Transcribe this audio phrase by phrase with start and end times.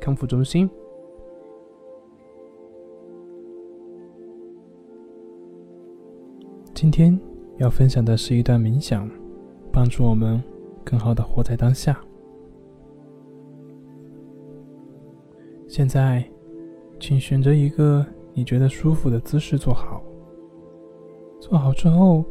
[0.00, 0.68] 康复中心。
[6.74, 7.18] 今天
[7.58, 9.08] 要分享的是一段冥想，
[9.70, 10.42] 帮助我们
[10.82, 12.00] 更好的活在当下。
[15.68, 16.24] 现在，
[16.98, 20.02] 请选择一个你觉得舒服的姿势坐好。
[21.38, 22.24] 坐好之后，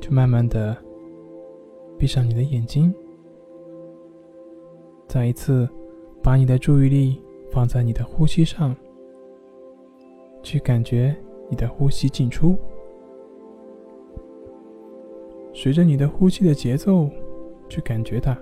[0.00, 0.76] 就慢慢的
[1.98, 2.92] 闭上你的眼睛，
[5.06, 5.68] 再一次。
[6.22, 7.18] 把你的注意力
[7.50, 8.76] 放在你的呼吸上，
[10.42, 11.16] 去感觉
[11.48, 12.56] 你的呼吸进出，
[15.52, 17.08] 随着你的呼吸的节奏
[17.70, 18.36] 去感觉它，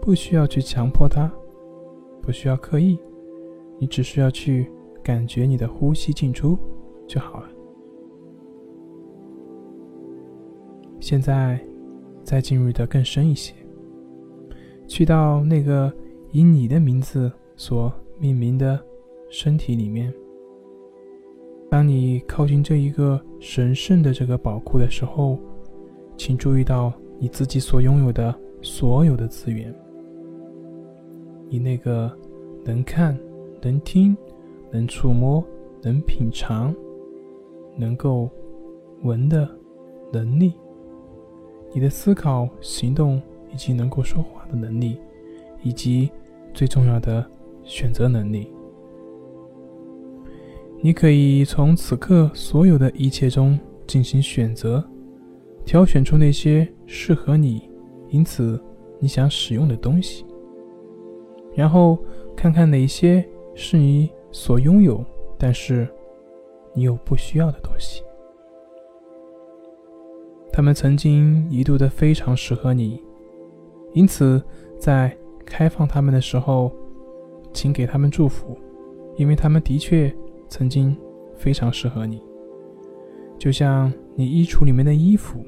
[0.00, 1.30] 不需要去强迫它，
[2.20, 2.98] 不需要刻意，
[3.78, 4.68] 你只需要去
[5.00, 6.58] 感觉你的呼吸进出
[7.06, 7.48] 就好了。
[10.98, 11.58] 现在
[12.24, 13.54] 再进入的更深一些，
[14.88, 15.92] 去到那个。
[16.32, 18.78] 以你的名字所命名的
[19.30, 20.12] 身体里面，
[21.70, 25.38] 当你靠近这一个神圣的这个宝库的时候，
[26.16, 29.74] 请注意到你自己所拥有的所有的资源。
[31.48, 32.10] 你那个
[32.64, 33.18] 能看、
[33.62, 34.16] 能听、
[34.70, 35.42] 能触摸、
[35.82, 36.74] 能品尝、
[37.76, 38.28] 能够
[39.02, 39.48] 闻的
[40.12, 40.52] 能力，
[41.72, 44.98] 你的思考、行动以及能够说话的能力。
[45.62, 46.10] 以及
[46.54, 47.24] 最重要的
[47.64, 48.50] 选择能力，
[50.80, 54.82] 你可以从此刻所有的一切中进行选择，
[55.64, 57.68] 挑选出那些适合你，
[58.08, 58.60] 因此
[58.98, 60.24] 你想使用的东西，
[61.54, 61.98] 然后
[62.36, 65.04] 看看哪些是你所拥有，
[65.38, 65.88] 但是
[66.72, 68.02] 你又不需要的东西。
[70.52, 73.02] 他们曾经一度的非常适合你，
[73.92, 74.42] 因此
[74.78, 75.16] 在。
[75.48, 76.70] 开放他们的时候，
[77.52, 78.56] 请给他们祝福，
[79.16, 80.14] 因为他们的确
[80.48, 80.96] 曾经
[81.34, 82.22] 非常适合你。
[83.38, 85.44] 就像你衣橱里面的衣服，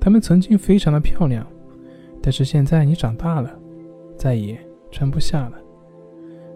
[0.00, 1.46] 他们曾经非常的漂亮，
[2.20, 3.58] 但是现在你长大了，
[4.16, 4.58] 再也
[4.90, 5.58] 穿不下了。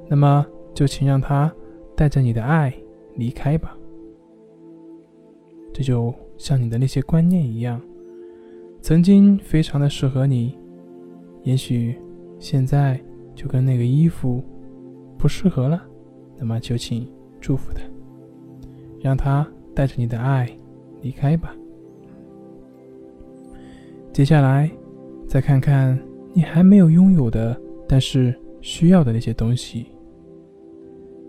[0.09, 1.51] 那么就请让他
[1.95, 2.75] 带着你的爱
[3.15, 3.77] 离开吧。
[5.73, 7.81] 这就像你的那些观念一样，
[8.81, 10.59] 曾经非常的适合你，
[11.43, 11.97] 也许。
[12.39, 13.01] 现在
[13.35, 14.43] 就跟那个衣服
[15.17, 15.83] 不适合了，
[16.39, 17.81] 那么就请祝福他，
[19.01, 20.51] 让他带着你的爱
[21.01, 21.55] 离开吧。
[24.13, 24.71] 接下来，
[25.27, 25.99] 再看看
[26.33, 27.59] 你还没有拥有的，
[27.89, 29.87] 但是需要的那些东西，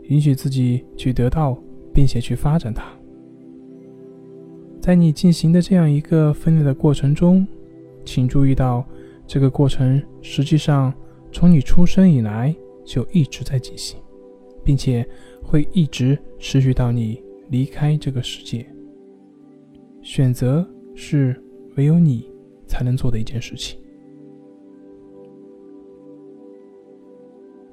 [0.03, 1.57] 允许自己去得到，
[1.93, 2.85] 并且去发展它。
[4.81, 7.47] 在你进行的这样一个分裂的过程中，
[8.03, 8.85] 请注意到。
[9.27, 10.93] 这个过程实际上
[11.31, 13.99] 从你出生以来就一直在进行，
[14.63, 15.07] 并且
[15.43, 18.65] 会一直持续到你离开这个世界。
[20.01, 21.35] 选择是
[21.75, 22.29] 唯有你
[22.67, 23.79] 才能做的一件事情。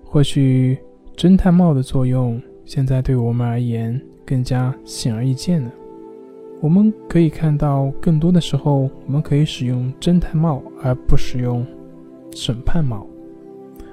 [0.02, 0.78] 或许
[1.14, 5.72] 侦探帽的作用现在对我们而言更加显而易见了。
[6.62, 11.66] 我们可以看到，更多的时候，我们可以使用侦探帽，而不使用
[12.30, 13.04] 审判帽。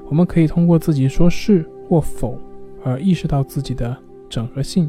[0.07, 2.37] 我们可以通过自己说是或否，
[2.83, 3.97] 而意识到自己的
[4.29, 4.87] 整合性，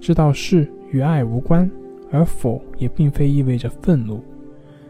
[0.00, 1.70] 知道是与爱无关，
[2.10, 4.20] 而否也并非意味着愤怒，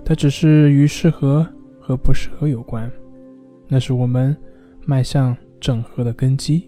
[0.03, 1.47] 它只是与适合
[1.79, 2.91] 和不适合有关。
[3.69, 4.35] 那是我们
[4.87, 6.67] 迈向整合的根基。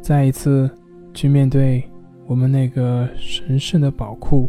[0.00, 0.68] 再一次
[1.14, 1.84] 去面对。
[2.30, 4.48] 我们那个神圣的宝库，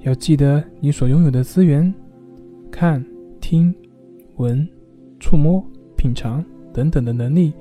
[0.00, 1.92] 要记得你所拥有的资源：
[2.70, 3.04] 看、
[3.38, 3.74] 听、
[4.36, 4.66] 闻、
[5.20, 5.62] 触摸、
[5.94, 7.52] 品尝等等的能力，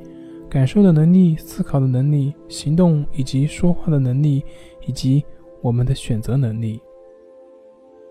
[0.50, 4.42] 感受的能力、思考的能力、行动以及说话的能力，
[4.88, 5.22] 以及
[5.62, 6.80] 我们的选择能力。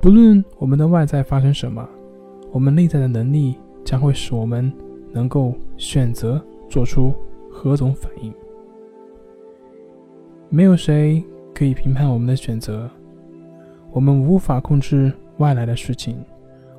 [0.03, 1.89] 不论我们的外在发生什么，
[2.53, 4.71] 我们内在的能力将会使我们
[5.11, 6.39] 能够选择
[6.69, 7.15] 做出
[7.51, 8.31] 何种反应。
[10.55, 11.21] 没有谁
[11.53, 12.89] 可以评判我们的选择，
[13.91, 16.17] 我们无法控制外来的事情，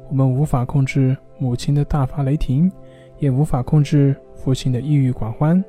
[0.10, 2.72] 我们无法控制母亲的大发雷霆，
[3.20, 5.62] 也无法控制父亲的抑郁寡欢，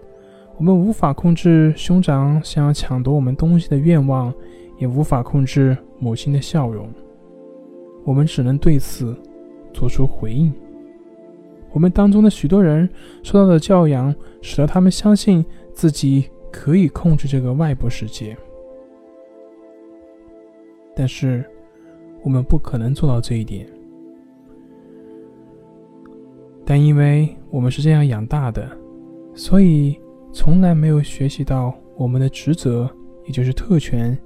[0.56, 4.32] 我们无法控制兄长想要抢夺我们东西的愿望，
[4.78, 6.88] 也无法控制母亲的笑容。
[8.04, 9.20] 我们只能对此
[9.74, 10.54] 做出回应。
[11.72, 12.88] 我们当中的许多人
[13.24, 15.44] 受到的教养，使得他们相信
[15.74, 18.34] 自己可以控制这个外部世界。
[20.94, 21.44] 但是，
[22.22, 23.68] 我们不可能做到这一点。
[26.64, 28.66] 但因为我们是这样养大的，
[29.34, 30.00] 所以
[30.32, 32.90] 从来没有学习到我们的职责，
[33.26, 34.16] 也就是特权，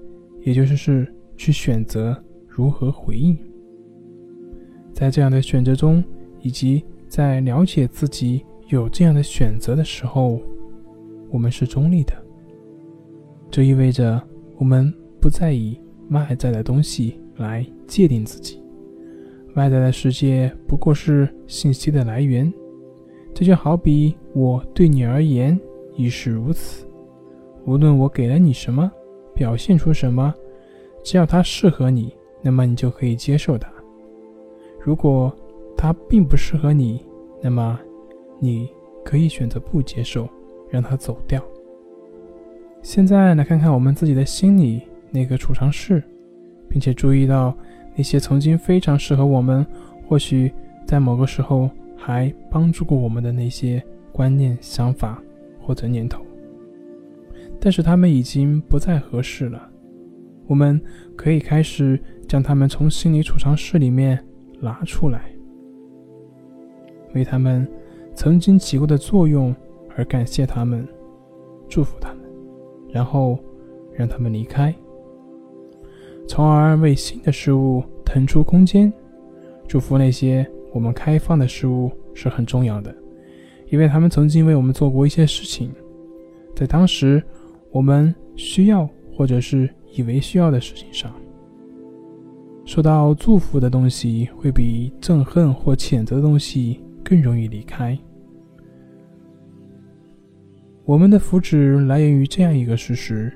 [0.43, 2.17] 也就是是去选择
[2.47, 3.37] 如何回应。
[4.95, 6.03] 在这样的选择中，
[6.41, 10.41] 以及在了解自己有这样的选择的时候，
[11.29, 12.15] 我们是中立的。
[13.51, 14.23] 这意味着
[14.57, 15.77] 我们不再以
[16.11, 18.63] 外在的东西来界定自己。
[19.57, 22.53] 外在的世界不过是信息的来源，
[23.35, 25.59] 这就好比我对你而言
[25.97, 26.87] 亦是如此。
[27.67, 28.91] 无论我给了你什么，
[29.35, 30.33] 表现出什么，
[31.03, 33.69] 只要它适合你，那么你就可以接受它。
[34.81, 35.35] 如果
[35.77, 37.05] 它并不适合你，
[37.43, 37.79] 那么
[38.39, 38.71] 你
[39.05, 40.29] 可以选择不接受，
[40.71, 41.45] 让它走掉。
[42.83, 46.03] 现在来看看我们自己的心里那个储藏室，
[46.69, 47.57] 并且注意到。
[47.97, 49.67] 那些曾经非常适合我们，
[50.07, 50.51] 或许
[50.87, 53.83] 在某个时候还帮助过我们的那些
[54.13, 55.21] 观念、想法
[55.61, 56.23] 或者念头，
[57.61, 59.69] 但是他们已经不再合适了。
[60.47, 60.81] 我们
[61.17, 64.19] 可以开始将他们从心理储藏室里面
[64.61, 65.25] 拿出来，
[67.13, 67.69] 为他们
[68.15, 69.55] 曾经起过的作用
[69.97, 70.87] 而感谢他们，
[71.69, 72.20] 祝福他们，
[72.93, 73.39] 然后
[73.93, 74.75] 让他们离开。
[76.29, 78.93] 从而为新的事物腾出空间，
[79.67, 82.95] 祝福那些我们开放的事物是很重要的，
[83.69, 85.73] 因为他们曾经为我们做过一些事情，
[86.55, 87.23] 在当时
[87.73, 91.13] 我们需要或者是以为需要的事情上，
[92.65, 97.99] 受到祝福的东西会比憎恨或谴责的东西更容易离开。
[100.91, 103.33] 我们的福祉来源于这样一个事实，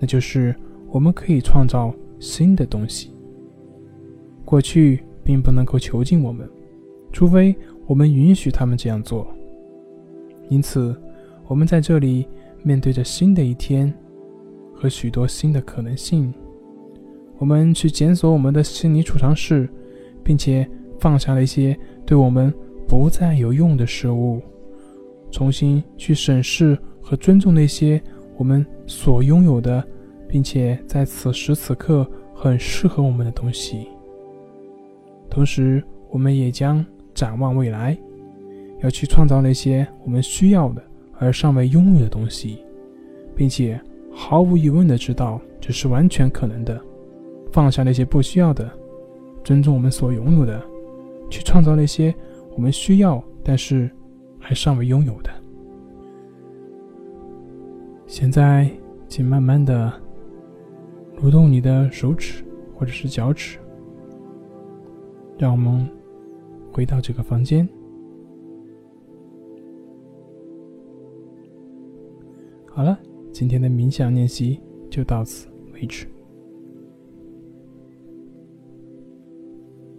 [0.00, 0.52] 那就是
[0.90, 1.94] 我们可以创造。
[2.18, 3.12] 新的东西，
[4.44, 6.50] 过去并不能够囚禁我们，
[7.12, 7.54] 除非
[7.86, 9.24] 我们允许他们这样做。
[10.48, 11.00] 因此，
[11.46, 12.26] 我们在这里
[12.64, 13.94] 面对着新的一天
[14.74, 16.34] 和许多新的可能性。
[17.36, 19.68] 我们去检索我们的心理储藏室，
[20.24, 20.68] 并且
[20.98, 22.52] 放下了一些对我们
[22.88, 24.42] 不再有用的事物，
[25.30, 28.00] 重新去审视和尊重那些
[28.36, 29.82] 我们所拥有的。
[30.30, 33.88] 并且在此时此刻很适合我们的东西。
[35.30, 36.84] 同时，我们也将
[37.14, 37.96] 展望未来，
[38.82, 40.82] 要去创造那些我们需要的
[41.18, 42.58] 而尚未拥有的东西，
[43.34, 43.80] 并且
[44.12, 46.78] 毫无疑问的知道这是完全可能的。
[47.50, 48.70] 放下那些不需要的，
[49.42, 50.62] 尊重我们所拥有的，
[51.30, 52.14] 去创造那些
[52.54, 53.90] 我们需要但是
[54.48, 55.30] 还尚未拥有的。
[58.06, 58.70] 现在，
[59.06, 59.92] 请慢慢的。
[61.20, 63.58] 蠕动你的手指或者是脚趾，
[65.36, 65.86] 让我们
[66.72, 67.68] 回到这个房间。
[72.70, 72.98] 好了，
[73.32, 76.06] 今天的冥想练习就到此为止。